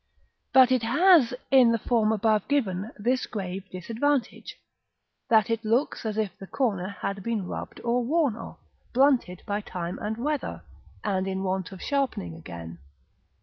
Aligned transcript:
[Illustration: 0.55 0.79
Fig. 0.79 0.89
LIII.] 0.89 0.95
But 0.97 0.99
it 0.99 0.99
has, 0.99 1.33
in 1.51 1.71
the 1.73 1.77
form 1.77 2.11
above 2.11 2.47
given, 2.47 2.89
this 2.97 3.27
grave 3.27 3.69
disadvantage, 3.71 4.57
that 5.29 5.51
it 5.51 5.63
looks 5.63 6.07
as 6.07 6.17
if 6.17 6.35
the 6.39 6.47
corner 6.47 6.87
had 6.87 7.21
been 7.21 7.45
rubbed 7.47 7.79
or 7.81 8.03
worn 8.03 8.35
off, 8.35 8.57
blunted 8.93 9.43
by 9.45 9.61
time 9.61 9.99
and 10.01 10.17
weather, 10.17 10.63
and 11.03 11.27
in 11.27 11.43
want 11.43 11.71
of 11.71 11.83
sharpening 11.83 12.33
again. 12.33 12.79